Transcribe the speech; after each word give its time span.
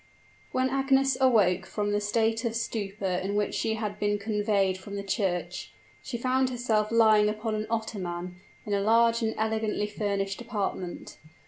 When 0.51 0.67
Agnes 0.67 1.15
awoke 1.21 1.67
from 1.67 1.91
the 1.91 2.01
state 2.01 2.43
of 2.43 2.55
stupor 2.55 3.05
in 3.05 3.35
which 3.35 3.53
she 3.53 3.75
had 3.75 3.99
been 3.99 4.17
conveyed 4.17 4.75
from 4.79 4.95
the 4.95 5.03
church, 5.03 5.71
she 6.01 6.17
found 6.17 6.49
herself 6.49 6.91
lying 6.91 7.29
upon 7.29 7.53
an 7.53 7.67
ottoman, 7.69 8.37
in 8.65 8.73
a 8.73 8.81
large 8.81 9.21
and 9.21 9.35
elegantly 9.37 9.85
furnished 9.85 10.41
apartment. 10.41 11.17